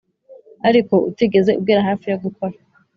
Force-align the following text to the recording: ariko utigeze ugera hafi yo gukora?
ariko 0.67 0.93
utigeze 1.09 1.51
ugera 1.59 1.87
hafi 1.89 2.05
yo 2.11 2.17
gukora? 2.23 2.55